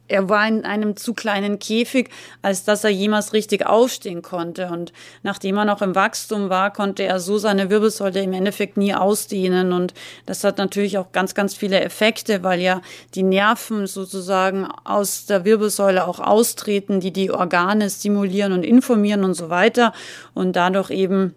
er 0.07 0.29
war 0.29 0.47
in 0.47 0.65
einem 0.65 0.95
zu 0.95 1.13
kleinen 1.13 1.59
Käfig, 1.59 2.09
als 2.41 2.63
dass 2.63 2.83
er 2.83 2.91
jemals 2.91 3.33
richtig 3.33 3.65
aufstehen 3.65 4.21
konnte. 4.21 4.67
Und 4.67 4.93
nachdem 5.23 5.57
er 5.57 5.65
noch 5.65 5.81
im 5.81 5.95
Wachstum 5.95 6.49
war, 6.49 6.71
konnte 6.71 7.03
er 7.03 7.19
so 7.19 7.37
seine 7.37 7.69
Wirbelsäule 7.69 8.21
im 8.21 8.33
Endeffekt 8.33 8.77
nie 8.77 8.93
ausdehnen. 8.93 9.73
Und 9.73 9.93
das 10.25 10.43
hat 10.43 10.57
natürlich 10.57 10.97
auch 10.97 11.11
ganz, 11.11 11.33
ganz 11.33 11.55
viele 11.55 11.81
Effekte, 11.81 12.43
weil 12.43 12.61
ja 12.61 12.81
die 13.15 13.23
Nerven 13.23 13.87
sozusagen 13.87 14.67
aus 14.83 15.25
der 15.25 15.43
Wirbelsäule 15.43 16.07
auch 16.07 16.19
austreten, 16.19 16.99
die 16.99 17.11
die 17.11 17.31
Organe 17.31 17.89
stimulieren 17.89 18.53
und 18.53 18.63
informieren 18.63 19.23
und 19.23 19.33
so 19.33 19.49
weiter. 19.49 19.93
Und 20.33 20.55
dadurch 20.55 20.91
eben 20.91 21.33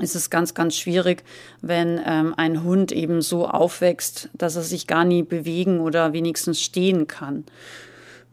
ist 0.00 0.14
es 0.14 0.30
ganz, 0.30 0.54
ganz 0.54 0.76
schwierig, 0.76 1.24
wenn 1.60 2.00
ähm, 2.06 2.34
ein 2.36 2.62
Hund 2.62 2.92
eben 2.92 3.22
so 3.22 3.48
aufwächst, 3.48 4.30
dass 4.34 4.56
er 4.56 4.62
sich 4.62 4.86
gar 4.86 5.04
nie 5.04 5.22
bewegen 5.22 5.80
oder 5.80 6.12
wenigstens 6.12 6.60
stehen 6.60 7.06
kann. 7.06 7.44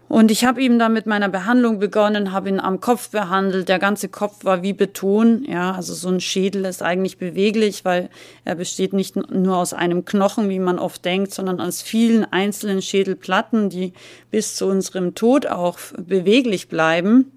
Und 0.07 0.31
ich 0.31 0.45
habe 0.45 0.61
ihm 0.61 0.79
dann 0.79 0.93
mit 0.93 1.05
meiner 1.05 1.27
Behandlung 1.27 1.79
begonnen, 1.79 2.31
habe 2.31 2.47
ihn 2.49 2.59
am 2.61 2.79
Kopf 2.79 3.09
behandelt. 3.09 3.67
Der 3.67 3.79
ganze 3.79 4.07
Kopf 4.07 4.45
war 4.45 4.63
wie 4.63 4.73
Beton. 4.73 5.43
Ja, 5.45 5.73
also 5.73 5.93
so 5.93 6.07
ein 6.07 6.21
Schädel 6.21 6.63
ist 6.65 6.81
eigentlich 6.81 7.17
beweglich, 7.17 7.83
weil 7.83 8.09
er 8.45 8.55
besteht 8.55 8.93
nicht 8.93 9.15
nur 9.15 9.57
aus 9.57 9.73
einem 9.73 10.05
Knochen, 10.05 10.49
wie 10.49 10.59
man 10.59 10.79
oft 10.79 11.03
denkt, 11.03 11.33
sondern 11.33 11.59
aus 11.59 11.81
vielen 11.81 12.23
einzelnen 12.23 12.81
Schädelplatten, 12.81 13.69
die 13.69 13.91
bis 14.31 14.55
zu 14.55 14.67
unserem 14.67 15.13
Tod 15.13 15.47
auch 15.47 15.77
beweglich 15.97 16.69
bleiben 16.69 17.31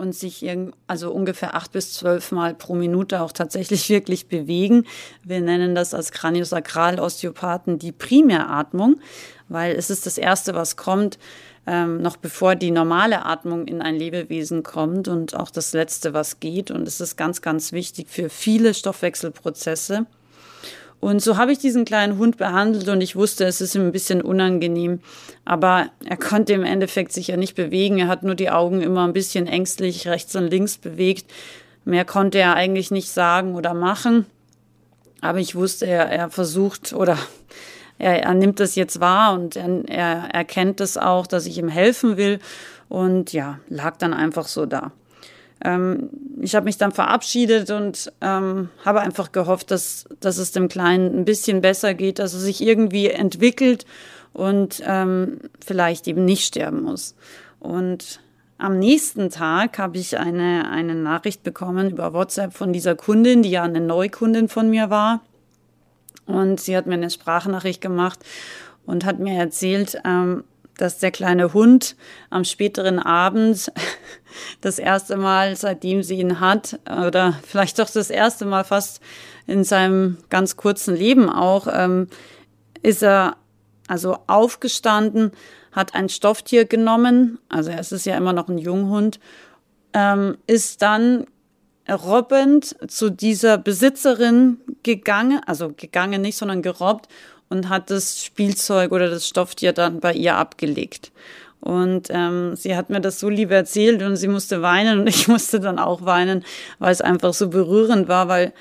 und 0.00 0.14
sich 0.14 0.48
also 0.86 1.12
ungefähr 1.12 1.54
acht 1.54 1.72
bis 1.72 1.92
zwölf 1.92 2.32
Mal 2.32 2.54
pro 2.54 2.74
Minute 2.74 3.20
auch 3.20 3.32
tatsächlich 3.32 3.88
wirklich 3.90 4.28
bewegen. 4.28 4.86
Wir 5.22 5.40
nennen 5.40 5.74
das 5.74 5.92
als 5.92 6.10
Kraniosakral-Osteopathen 6.12 7.78
die 7.78 7.92
Primäratmung, 7.92 9.00
weil 9.48 9.74
es 9.76 9.90
ist 9.90 10.06
das 10.06 10.18
Erste, 10.18 10.54
was 10.54 10.76
kommt, 10.76 11.18
ähm, 11.70 12.02
noch 12.02 12.16
bevor 12.16 12.56
die 12.56 12.72
normale 12.72 13.24
Atmung 13.24 13.68
in 13.68 13.80
ein 13.80 13.94
Lebewesen 13.94 14.64
kommt 14.64 15.06
und 15.06 15.36
auch 15.36 15.50
das 15.50 15.72
Letzte, 15.72 16.12
was 16.12 16.40
geht. 16.40 16.72
Und 16.72 16.88
es 16.88 17.00
ist 17.00 17.16
ganz, 17.16 17.42
ganz 17.42 17.70
wichtig 17.70 18.08
für 18.10 18.28
viele 18.28 18.74
Stoffwechselprozesse. 18.74 20.04
Und 20.98 21.22
so 21.22 21.36
habe 21.36 21.52
ich 21.52 21.58
diesen 21.58 21.84
kleinen 21.84 22.18
Hund 22.18 22.38
behandelt 22.38 22.88
und 22.88 23.00
ich 23.00 23.14
wusste, 23.14 23.44
es 23.44 23.60
ist 23.60 23.76
ihm 23.76 23.82
ein 23.82 23.92
bisschen 23.92 24.20
unangenehm. 24.20 24.98
Aber 25.44 25.90
er 26.04 26.16
konnte 26.16 26.54
im 26.54 26.64
Endeffekt 26.64 27.12
sich 27.12 27.28
ja 27.28 27.36
nicht 27.36 27.54
bewegen. 27.54 27.98
Er 27.98 28.08
hat 28.08 28.24
nur 28.24 28.34
die 28.34 28.50
Augen 28.50 28.82
immer 28.82 29.06
ein 29.06 29.12
bisschen 29.12 29.46
ängstlich 29.46 30.08
rechts 30.08 30.34
und 30.34 30.48
links 30.48 30.76
bewegt. 30.76 31.30
Mehr 31.84 32.04
konnte 32.04 32.38
er 32.38 32.54
eigentlich 32.54 32.90
nicht 32.90 33.10
sagen 33.10 33.54
oder 33.54 33.74
machen. 33.74 34.26
Aber 35.20 35.38
ich 35.38 35.54
wusste, 35.54 35.86
er, 35.86 36.10
er 36.10 36.30
versucht 36.30 36.92
oder 36.92 37.16
er, 38.00 38.22
er 38.22 38.34
nimmt 38.34 38.60
das 38.60 38.74
jetzt 38.74 39.00
wahr 39.00 39.34
und 39.34 39.56
er, 39.56 39.84
er 39.88 40.34
erkennt 40.34 40.80
es 40.80 40.96
auch, 40.96 41.26
dass 41.26 41.46
ich 41.46 41.58
ihm 41.58 41.68
helfen 41.68 42.16
will. 42.16 42.38
Und 42.88 43.32
ja, 43.32 43.60
lag 43.68 43.96
dann 43.98 44.14
einfach 44.14 44.48
so 44.48 44.66
da. 44.66 44.92
Ähm, 45.62 46.08
ich 46.40 46.54
habe 46.54 46.64
mich 46.64 46.78
dann 46.78 46.92
verabschiedet 46.92 47.70
und 47.70 48.10
ähm, 48.20 48.70
habe 48.84 49.00
einfach 49.00 49.30
gehofft, 49.32 49.70
dass, 49.70 50.06
dass 50.18 50.38
es 50.38 50.52
dem 50.52 50.68
Kleinen 50.68 51.20
ein 51.20 51.24
bisschen 51.24 51.60
besser 51.60 51.94
geht, 51.94 52.18
dass 52.18 52.32
er 52.32 52.40
sich 52.40 52.62
irgendwie 52.62 53.08
entwickelt 53.08 53.84
und 54.32 54.82
ähm, 54.86 55.38
vielleicht 55.64 56.08
eben 56.08 56.24
nicht 56.24 56.46
sterben 56.46 56.82
muss. 56.82 57.14
Und 57.60 58.20
am 58.56 58.78
nächsten 58.78 59.28
Tag 59.28 59.78
habe 59.78 59.98
ich 59.98 60.18
eine, 60.18 60.70
eine 60.70 60.94
Nachricht 60.94 61.42
bekommen 61.42 61.90
über 61.90 62.14
WhatsApp 62.14 62.54
von 62.54 62.72
dieser 62.72 62.94
Kundin, 62.94 63.42
die 63.42 63.50
ja 63.50 63.62
eine 63.62 63.80
Neukundin 63.80 64.48
von 64.48 64.70
mir 64.70 64.88
war 64.88 65.20
Und 66.30 66.60
sie 66.60 66.76
hat 66.76 66.86
mir 66.86 66.94
eine 66.94 67.10
Sprachnachricht 67.10 67.80
gemacht 67.80 68.20
und 68.86 69.04
hat 69.04 69.18
mir 69.18 69.38
erzählt, 69.38 70.00
ähm, 70.04 70.44
dass 70.76 70.98
der 70.98 71.10
kleine 71.10 71.52
Hund 71.52 71.96
am 72.30 72.44
späteren 72.44 72.98
Abend 72.98 73.70
das 74.60 74.78
erste 74.78 75.16
Mal, 75.16 75.56
seitdem 75.56 76.02
sie 76.02 76.18
ihn 76.18 76.40
hat, 76.40 76.80
oder 76.86 77.34
vielleicht 77.46 77.78
doch 77.78 77.90
das 77.90 78.10
erste 78.10 78.46
Mal 78.46 78.64
fast 78.64 79.00
in 79.46 79.64
seinem 79.64 80.18
ganz 80.30 80.56
kurzen 80.56 80.96
Leben 80.96 81.28
auch, 81.28 81.66
ähm, 81.70 82.08
ist 82.82 83.02
er 83.02 83.36
also 83.88 84.18
aufgestanden, 84.26 85.32
hat 85.72 85.94
ein 85.94 86.08
Stofftier 86.08 86.64
genommen, 86.64 87.38
also 87.48 87.70
es 87.70 87.92
ist 87.92 88.06
ja 88.06 88.16
immer 88.16 88.32
noch 88.32 88.48
ein 88.48 88.58
Junghund, 88.58 89.20
ähm, 89.92 90.38
ist 90.46 90.82
dann 90.82 91.26
robbend 91.94 92.76
zu 92.90 93.10
dieser 93.10 93.58
Besitzerin 93.58 94.58
gegangen, 94.82 95.40
also 95.46 95.72
gegangen 95.76 96.22
nicht, 96.22 96.36
sondern 96.36 96.62
gerobbt 96.62 97.08
und 97.48 97.68
hat 97.68 97.90
das 97.90 98.24
Spielzeug 98.24 98.92
oder 98.92 99.10
das 99.10 99.26
Stofftier 99.26 99.72
dann 99.72 100.00
bei 100.00 100.12
ihr 100.12 100.36
abgelegt. 100.36 101.12
Und 101.60 102.08
ähm, 102.08 102.56
sie 102.56 102.74
hat 102.74 102.88
mir 102.88 103.00
das 103.00 103.20
so 103.20 103.28
lieb 103.28 103.50
erzählt 103.50 104.02
und 104.02 104.16
sie 104.16 104.28
musste 104.28 104.62
weinen 104.62 105.00
und 105.00 105.08
ich 105.08 105.28
musste 105.28 105.60
dann 105.60 105.78
auch 105.78 106.04
weinen, 106.04 106.44
weil 106.78 106.92
es 106.92 107.02
einfach 107.02 107.34
so 107.34 107.48
berührend 107.48 108.08
war, 108.08 108.28
weil 108.28 108.52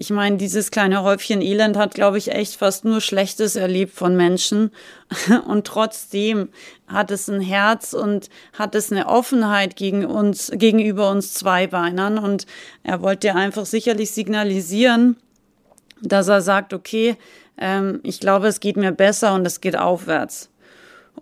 ich 0.00 0.10
meine, 0.10 0.36
dieses 0.36 0.70
kleine 0.70 1.02
Häufchen 1.02 1.42
Elend 1.42 1.76
hat, 1.76 1.92
glaube 1.92 2.18
ich, 2.18 2.30
echt 2.30 2.54
fast 2.54 2.84
nur 2.84 3.00
Schlechtes 3.00 3.56
erlebt 3.56 3.92
von 3.94 4.16
Menschen. 4.16 4.70
Und 5.48 5.66
trotzdem 5.66 6.50
hat 6.86 7.10
es 7.10 7.28
ein 7.28 7.40
Herz 7.40 7.94
und 7.94 8.30
hat 8.52 8.76
es 8.76 8.92
eine 8.92 9.08
Offenheit 9.08 9.74
gegen 9.74 10.06
uns, 10.06 10.52
gegenüber 10.54 11.10
uns 11.10 11.34
Zweibeinern. 11.34 12.18
Und 12.18 12.46
er 12.84 13.02
wollte 13.02 13.34
einfach 13.34 13.66
sicherlich 13.66 14.12
signalisieren, 14.12 15.16
dass 16.00 16.28
er 16.28 16.42
sagt, 16.42 16.72
okay, 16.72 17.16
ähm, 17.58 17.98
ich 18.04 18.20
glaube, 18.20 18.46
es 18.46 18.60
geht 18.60 18.76
mir 18.76 18.92
besser 18.92 19.34
und 19.34 19.44
es 19.46 19.60
geht 19.60 19.76
aufwärts. 19.76 20.48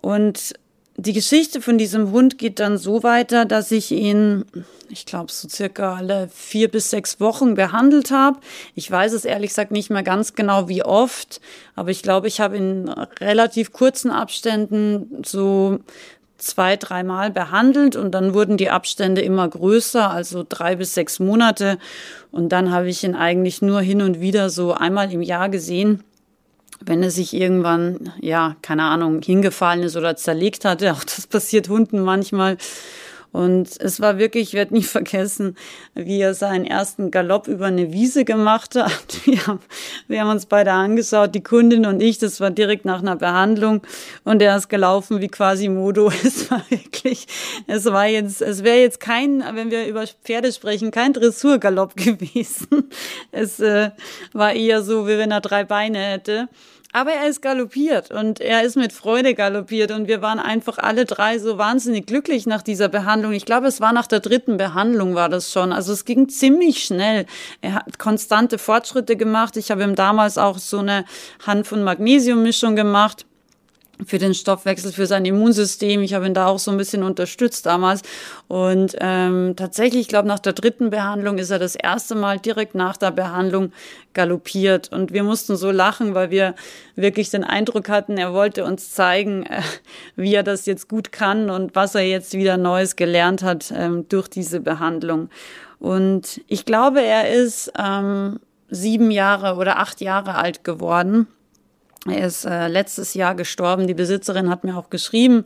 Und 0.01 0.53
die 0.99 1.13
Geschichte 1.13 1.61
von 1.61 1.77
diesem 1.77 2.11
Hund 2.11 2.39
geht 2.39 2.59
dann 2.59 2.79
so 2.79 3.03
weiter, 3.03 3.45
dass 3.45 3.69
ich 3.69 3.91
ihn, 3.91 4.45
ich 4.89 5.05
glaube, 5.05 5.31
so 5.31 5.47
circa 5.47 5.95
alle 5.95 6.27
vier 6.33 6.69
bis 6.69 6.89
sechs 6.89 7.19
Wochen 7.19 7.53
behandelt 7.53 8.09
habe. 8.09 8.39
Ich 8.73 8.89
weiß 8.89 9.13
es 9.13 9.23
ehrlich 9.23 9.51
gesagt 9.51 9.71
nicht 9.71 9.91
mehr 9.91 10.01
ganz 10.01 10.33
genau, 10.33 10.67
wie 10.67 10.83
oft, 10.83 11.39
aber 11.75 11.91
ich 11.91 12.01
glaube, 12.01 12.27
ich 12.27 12.41
habe 12.41 12.57
in 12.57 12.89
relativ 13.21 13.73
kurzen 13.73 14.09
Abständen 14.09 15.23
so 15.23 15.79
zwei, 16.39 16.77
dreimal 16.77 17.29
behandelt 17.29 17.95
und 17.95 18.11
dann 18.11 18.33
wurden 18.33 18.57
die 18.57 18.71
Abstände 18.71 19.21
immer 19.21 19.47
größer, 19.47 20.09
also 20.09 20.43
drei 20.47 20.75
bis 20.75 20.95
sechs 20.95 21.19
Monate. 21.19 21.77
Und 22.31 22.49
dann 22.49 22.71
habe 22.71 22.89
ich 22.89 23.03
ihn 23.03 23.15
eigentlich 23.15 23.61
nur 23.61 23.81
hin 23.81 24.01
und 24.01 24.19
wieder 24.19 24.49
so 24.49 24.73
einmal 24.73 25.11
im 25.11 25.21
Jahr 25.21 25.49
gesehen 25.49 26.03
wenn 26.79 27.03
er 27.03 27.11
sich 27.11 27.33
irgendwann, 27.33 28.11
ja, 28.21 28.55
keine 28.61 28.83
Ahnung, 28.83 29.21
hingefallen 29.21 29.83
ist 29.83 29.95
oder 29.95 30.15
zerlegt 30.15 30.65
hatte. 30.65 30.93
Auch 30.93 31.03
das 31.03 31.27
passiert 31.27 31.69
Hunden 31.69 32.01
manchmal. 32.01 32.57
Und 33.37 33.79
es 33.79 34.01
war 34.01 34.17
wirklich, 34.17 34.49
ich 34.49 34.53
werde 34.55 34.73
nie 34.73 34.81
vergessen, 34.97 35.55
wie 35.93 36.19
er 36.19 36.33
seinen 36.33 36.65
ersten 36.65 37.11
Galopp 37.11 37.47
über 37.47 37.67
eine 37.67 37.93
Wiese 37.93 38.25
gemacht 38.25 38.73
hat. 38.73 38.89
Wir 39.25 39.45
haben, 39.45 39.59
wir 40.07 40.21
haben 40.21 40.29
uns 40.29 40.45
beide 40.45 40.71
angeschaut, 40.71 41.35
die 41.35 41.43
Kundin 41.43 41.85
und 41.85 42.01
ich, 42.01 42.17
das 42.17 42.39
war 42.39 42.49
direkt 42.49 42.85
nach 42.85 43.01
einer 43.01 43.17
Behandlung 43.17 43.81
und 44.23 44.41
er 44.41 44.55
ist 44.55 44.69
gelaufen 44.69 45.21
wie 45.21 45.27
quasi 45.27 45.69
Modo. 45.69 46.11
Es 46.23 46.49
war 46.49 46.63
wirklich, 46.69 47.27
es 47.67 47.85
war 47.85 48.07
jetzt, 48.07 48.41
es 48.41 48.63
wäre 48.63 48.77
jetzt 48.77 48.99
kein, 48.99 49.43
wenn 49.53 49.69
wir 49.69 49.85
über 49.85 50.05
Pferde 50.07 50.51
sprechen, 50.51 50.91
kein 50.91 51.13
Dressurgalopp 51.13 51.95
gewesen. 51.95 52.89
Es 53.31 53.59
äh, 53.59 53.91
war 54.33 54.53
eher 54.53 54.81
so, 54.81 55.07
wie 55.07 55.17
wenn 55.17 55.31
er 55.31 55.41
drei 55.41 55.63
Beine 55.63 55.99
hätte. 55.99 56.47
Aber 56.93 57.11
er 57.11 57.27
ist 57.27 57.41
galoppiert 57.41 58.11
und 58.11 58.39
er 58.39 58.63
ist 58.63 58.75
mit 58.75 58.91
Freude 58.93 59.35
galoppiert 59.35 59.91
und 59.91 60.07
wir 60.07 60.21
waren 60.21 60.39
einfach 60.39 60.77
alle 60.79 61.05
drei 61.05 61.37
so 61.37 61.57
wahnsinnig 61.57 62.07
glücklich 62.07 62.47
nach 62.47 62.61
dieser 62.63 62.87
Behandlung. 62.87 63.33
Ich 63.33 63.45
glaube, 63.45 63.67
es 63.67 63.81
war 63.81 63.93
nach 63.93 64.07
der 64.07 64.21
dritten 64.21 64.57
Behandlung 64.57 65.13
war 65.13 65.29
das 65.29 65.51
schon. 65.51 65.73
Also 65.73 65.93
es 65.93 66.05
ging 66.05 66.29
ziemlich 66.29 66.83
schnell. 66.83 67.25
Er 67.61 67.75
hat 67.75 67.99
konstante 67.99 68.57
Fortschritte 68.57 69.15
gemacht. 69.15 69.57
Ich 69.57 69.69
habe 69.69 69.83
ihm 69.83 69.95
damals 69.95 70.37
auch 70.37 70.57
so 70.57 70.79
eine 70.79 71.05
Hand- 71.45 71.71
und 71.71 71.83
Magnesiummischung 71.83 72.75
gemacht 72.75 73.26
für 74.05 74.17
den 74.17 74.33
Stoffwechsel, 74.33 74.91
für 74.91 75.07
sein 75.07 75.25
Immunsystem. 75.25 76.01
Ich 76.01 76.13
habe 76.13 76.25
ihn 76.25 76.33
da 76.33 76.47
auch 76.47 76.59
so 76.59 76.71
ein 76.71 76.77
bisschen 76.77 77.03
unterstützt 77.03 77.65
damals. 77.65 78.01
Und 78.47 78.95
ähm, 78.99 79.55
tatsächlich, 79.55 80.01
ich 80.01 80.07
glaube, 80.07 80.27
nach 80.27 80.39
der 80.39 80.53
dritten 80.53 80.89
Behandlung 80.89 81.37
ist 81.37 81.49
er 81.49 81.59
das 81.59 81.75
erste 81.75 82.15
Mal 82.15 82.39
direkt 82.39 82.75
nach 82.75 82.97
der 82.97 83.11
Behandlung 83.11 83.71
galoppiert. 84.13 84.91
Und 84.91 85.13
wir 85.13 85.23
mussten 85.23 85.55
so 85.55 85.71
lachen, 85.71 86.13
weil 86.13 86.29
wir 86.29 86.55
wirklich 86.95 87.29
den 87.29 87.43
Eindruck 87.43 87.89
hatten, 87.89 88.17
er 88.17 88.33
wollte 88.33 88.65
uns 88.65 88.91
zeigen, 88.91 89.45
äh, 89.45 89.61
wie 90.15 90.33
er 90.33 90.43
das 90.43 90.65
jetzt 90.65 90.87
gut 90.87 91.11
kann 91.11 91.49
und 91.49 91.75
was 91.75 91.95
er 91.95 92.07
jetzt 92.07 92.33
wieder 92.33 92.57
Neues 92.57 92.95
gelernt 92.95 93.43
hat 93.43 93.73
ähm, 93.75 94.07
durch 94.09 94.27
diese 94.27 94.59
Behandlung. 94.59 95.29
Und 95.79 96.41
ich 96.47 96.65
glaube, 96.65 97.01
er 97.01 97.29
ist 97.29 97.71
ähm, 97.77 98.39
sieben 98.69 99.11
Jahre 99.11 99.55
oder 99.55 99.77
acht 99.77 100.01
Jahre 100.01 100.35
alt 100.35 100.63
geworden. 100.63 101.27
Er 102.09 102.27
ist 102.27 102.45
äh, 102.45 102.67
letztes 102.67 103.13
Jahr 103.13 103.35
gestorben. 103.35 103.87
Die 103.87 103.93
Besitzerin 103.93 104.49
hat 104.49 104.63
mir 104.63 104.77
auch 104.77 104.89
geschrieben, 104.89 105.45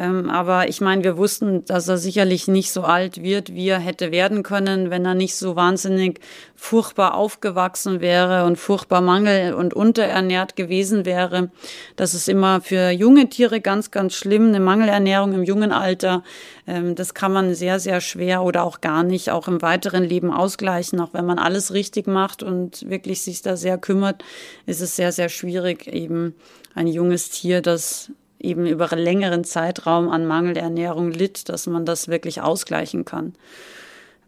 ähm, 0.00 0.30
aber 0.30 0.66
ich 0.70 0.80
meine, 0.80 1.04
wir 1.04 1.18
wussten, 1.18 1.62
dass 1.66 1.86
er 1.86 1.98
sicherlich 1.98 2.48
nicht 2.48 2.72
so 2.72 2.84
alt 2.84 3.22
wird, 3.22 3.52
wie 3.52 3.68
er 3.68 3.78
hätte 3.78 4.10
werden 4.10 4.42
können, 4.42 4.88
wenn 4.88 5.04
er 5.04 5.12
nicht 5.12 5.36
so 5.36 5.56
wahnsinnig 5.56 6.20
furchtbar 6.56 7.12
aufgewachsen 7.12 8.00
wäre 8.00 8.46
und 8.46 8.56
furchtbar 8.56 9.02
mangel- 9.02 9.52
und 9.52 9.74
unterernährt 9.74 10.56
gewesen 10.56 11.04
wäre. 11.04 11.50
Das 11.96 12.14
ist 12.14 12.30
immer 12.30 12.62
für 12.62 12.88
junge 12.88 13.28
Tiere 13.28 13.60
ganz, 13.60 13.90
ganz 13.90 14.14
schlimm. 14.14 14.48
Eine 14.48 14.60
Mangelernährung 14.60 15.34
im 15.34 15.44
jungen 15.44 15.70
Alter, 15.70 16.24
ähm, 16.66 16.94
das 16.94 17.12
kann 17.12 17.34
man 17.34 17.54
sehr, 17.54 17.78
sehr 17.78 18.00
schwer 18.00 18.42
oder 18.42 18.64
auch 18.64 18.80
gar 18.80 19.02
nicht 19.02 19.30
auch 19.30 19.48
im 19.48 19.60
weiteren 19.60 20.04
Leben 20.04 20.32
ausgleichen. 20.32 20.98
Auch 20.98 21.12
wenn 21.12 21.26
man 21.26 21.38
alles 21.38 21.74
richtig 21.74 22.06
macht 22.06 22.42
und 22.42 22.88
wirklich 22.88 23.20
sich 23.20 23.42
da 23.42 23.54
sehr 23.54 23.76
kümmert, 23.76 24.24
ist 24.64 24.80
es 24.80 24.96
sehr, 24.96 25.12
sehr 25.12 25.28
schwierig, 25.28 25.86
eben 25.88 26.34
ein 26.74 26.86
junges 26.86 27.28
Tier, 27.28 27.60
das 27.60 28.10
eben 28.40 28.66
über 28.66 28.90
einen 28.92 29.02
längeren 29.02 29.44
Zeitraum 29.44 30.08
an 30.08 30.26
Mangelernährung 30.26 31.10
litt, 31.10 31.48
dass 31.48 31.66
man 31.66 31.84
das 31.84 32.08
wirklich 32.08 32.40
ausgleichen 32.40 33.04
kann. 33.04 33.34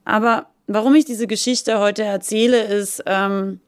Aber 0.04 0.46
warum 0.66 0.94
ich 0.94 1.04
diese 1.04 1.26
Geschichte 1.26 1.78
heute 1.78 2.02
erzähle, 2.02 2.64
ist, 2.64 3.02
ähm, 3.06 3.60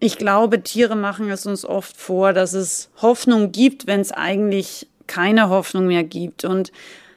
ich 0.00 0.16
glaube, 0.16 0.62
Tiere 0.62 0.96
machen 0.96 1.30
es 1.30 1.46
uns 1.46 1.64
oft 1.64 1.96
vor, 1.96 2.32
dass 2.32 2.52
es 2.52 2.90
Hoffnung 3.02 3.50
gibt, 3.50 3.86
wenn 3.86 4.00
es 4.00 4.12
eigentlich 4.12 4.86
keine 5.06 5.48
Hoffnung 5.48 5.86
mehr 5.86 6.04
gibt. 6.04 6.44
Und 6.44 6.70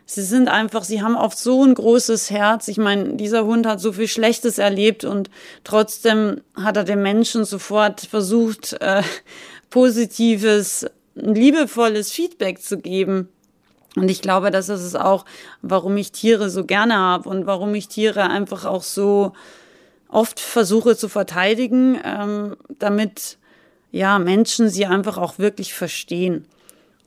sie 0.06 0.24
sind 0.24 0.48
einfach, 0.48 0.84
sie 0.84 1.01
haben 1.04 1.16
oft 1.16 1.38
so 1.38 1.63
ein 1.63 1.75
großes 1.75 2.32
Herz. 2.32 2.68
Ich 2.68 2.78
meine, 2.78 3.16
dieser 3.16 3.46
Hund 3.46 3.68
hat 3.68 3.80
so 3.80 3.94
viel 3.94 4.08
Schlechtes 4.08 4.58
erlebt 4.58 5.04
und 5.04 5.30
trotzdem 5.63 6.42
hat 6.56 6.78
er 6.78 6.84
den 6.84 7.04
Menschen 7.04 7.46
sofort 7.46 8.01
versucht, 8.01 8.74
äh, 8.82 9.04
positives 9.70 10.88
liebevolles 11.15 12.12
Feedback 12.12 12.62
zu 12.62 12.77
geben. 12.77 13.30
Und 13.96 14.10
ich 14.10 14.22
glaube, 14.22 14.51
das 14.51 14.70
ist 14.70 14.82
es 14.82 14.96
auch, 14.96 15.25
warum 15.62 15.98
ich 15.98 16.12
Tiere 16.12 16.50
so 16.50 16.65
gerne 16.65 16.96
habe 16.96 17.27
und 17.27 17.46
warum 17.46 17.75
ich 17.75 17.88
Tiere 17.89 18.30
einfach 18.30 18.65
auch 18.65 18.84
so 18.84 19.34
oft 20.08 20.39
versuche 20.39 20.96
zu 20.96 21.10
verteidigen, 21.10 22.00
ähm, 22.03 22.56
damit 22.80 23.38
ja 23.91 24.20
Menschen 24.20 24.70
sie 24.70 24.86
einfach 24.86 25.18
auch 25.18 25.39
wirklich 25.39 25.74
verstehen. 25.74 26.46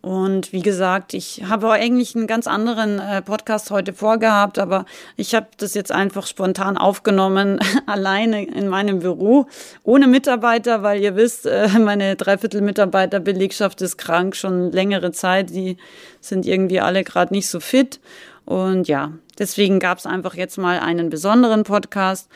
Und 0.04 0.52
wie 0.52 0.60
gesagt, 0.60 1.14
ich 1.14 1.44
habe 1.48 1.70
eigentlich 1.70 2.14
einen 2.14 2.26
ganz 2.26 2.46
anderen 2.46 2.98
äh, 2.98 3.22
Podcast 3.22 3.70
heute 3.70 3.94
vorgehabt, 3.94 4.58
aber 4.58 4.84
ich 5.16 5.34
habe 5.34 5.46
das 5.56 5.72
jetzt 5.72 5.90
einfach 5.90 6.26
spontan 6.26 6.76
aufgenommen, 6.76 7.58
alleine 7.86 8.44
in 8.44 8.68
meinem 8.68 8.98
Büro, 8.98 9.46
ohne 9.82 10.06
Mitarbeiter, 10.06 10.82
weil 10.82 11.00
ihr 11.00 11.16
wisst, 11.16 11.46
äh, 11.46 11.70
meine 11.78 12.16
Dreiviertel 12.16 12.60
Mitarbeiterbelegschaft 12.60 13.80
ist 13.80 13.96
krank 13.96 14.36
schon 14.36 14.70
längere 14.72 15.12
Zeit. 15.12 15.48
Die 15.48 15.78
sind 16.20 16.44
irgendwie 16.44 16.80
alle 16.80 17.02
gerade 17.02 17.32
nicht 17.32 17.48
so 17.48 17.58
fit. 17.58 17.98
Und 18.44 18.88
ja, 18.88 19.12
deswegen 19.38 19.80
gab 19.80 19.96
es 19.96 20.04
einfach 20.04 20.34
jetzt 20.34 20.58
mal 20.58 20.80
einen 20.80 21.08
besonderen 21.08 21.64
Podcast. 21.64 22.28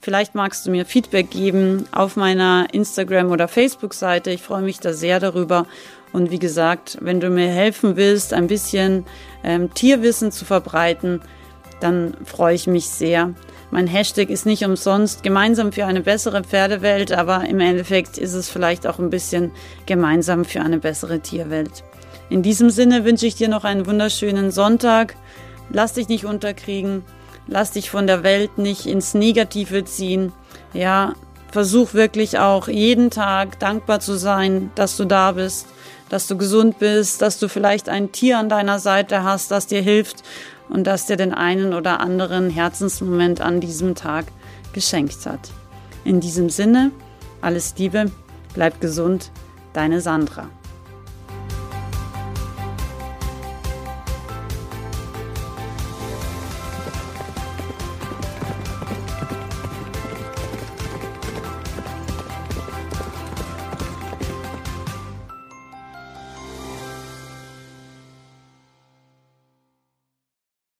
Vielleicht 0.00 0.36
magst 0.36 0.64
du 0.64 0.70
mir 0.70 0.86
Feedback 0.86 1.30
geben 1.30 1.88
auf 1.90 2.14
meiner 2.14 2.68
Instagram- 2.70 3.32
oder 3.32 3.48
Facebook-Seite. 3.48 4.30
Ich 4.30 4.42
freue 4.42 4.62
mich 4.62 4.78
da 4.78 4.92
sehr 4.92 5.18
darüber. 5.18 5.66
Und 6.16 6.30
wie 6.30 6.38
gesagt, 6.38 6.96
wenn 7.02 7.20
du 7.20 7.28
mir 7.28 7.48
helfen 7.48 7.96
willst, 7.96 8.32
ein 8.32 8.46
bisschen 8.46 9.04
ähm, 9.44 9.74
Tierwissen 9.74 10.32
zu 10.32 10.46
verbreiten, 10.46 11.20
dann 11.80 12.14
freue 12.24 12.54
ich 12.54 12.66
mich 12.66 12.88
sehr. 12.88 13.34
Mein 13.70 13.86
Hashtag 13.86 14.30
ist 14.30 14.46
nicht 14.46 14.64
umsonst 14.64 15.22
gemeinsam 15.22 15.72
für 15.72 15.84
eine 15.84 16.00
bessere 16.00 16.42
Pferdewelt, 16.42 17.12
aber 17.12 17.44
im 17.44 17.60
Endeffekt 17.60 18.16
ist 18.16 18.32
es 18.32 18.48
vielleicht 18.48 18.86
auch 18.86 18.98
ein 18.98 19.10
bisschen 19.10 19.50
gemeinsam 19.84 20.46
für 20.46 20.62
eine 20.62 20.78
bessere 20.78 21.20
Tierwelt. 21.20 21.84
In 22.30 22.42
diesem 22.42 22.70
Sinne 22.70 23.04
wünsche 23.04 23.26
ich 23.26 23.34
dir 23.34 23.48
noch 23.48 23.64
einen 23.64 23.84
wunderschönen 23.84 24.52
Sonntag. 24.52 25.16
Lass 25.68 25.92
dich 25.92 26.08
nicht 26.08 26.24
unterkriegen. 26.24 27.04
Lass 27.46 27.72
dich 27.72 27.90
von 27.90 28.06
der 28.06 28.22
Welt 28.22 28.56
nicht 28.56 28.86
ins 28.86 29.12
Negative 29.12 29.84
ziehen. 29.84 30.32
Ja, 30.72 31.12
versuch 31.52 31.92
wirklich 31.92 32.38
auch 32.38 32.68
jeden 32.68 33.10
Tag 33.10 33.58
dankbar 33.58 34.00
zu 34.00 34.16
sein, 34.16 34.70
dass 34.76 34.96
du 34.96 35.04
da 35.04 35.32
bist, 35.32 35.66
dass 36.08 36.26
du 36.26 36.36
gesund 36.36 36.78
bist, 36.78 37.22
dass 37.22 37.38
du 37.38 37.48
vielleicht 37.48 37.88
ein 37.88 38.12
Tier 38.12 38.38
an 38.38 38.48
deiner 38.48 38.78
Seite 38.78 39.22
hast, 39.22 39.50
das 39.50 39.66
dir 39.66 39.82
hilft 39.82 40.22
und 40.68 40.86
das 40.86 41.06
dir 41.06 41.16
den 41.16 41.34
einen 41.34 41.74
oder 41.74 42.00
anderen 42.00 42.50
Herzensmoment 42.50 43.40
an 43.40 43.60
diesem 43.60 43.94
Tag 43.94 44.26
geschenkt 44.72 45.26
hat. 45.26 45.50
In 46.04 46.20
diesem 46.20 46.50
Sinne, 46.50 46.92
alles 47.40 47.74
Liebe, 47.76 48.10
bleib 48.54 48.80
gesund, 48.80 49.30
deine 49.72 50.00
Sandra. 50.00 50.48